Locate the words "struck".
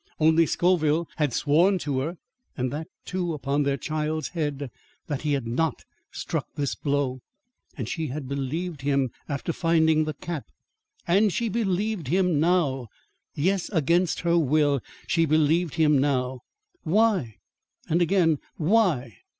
6.09-6.47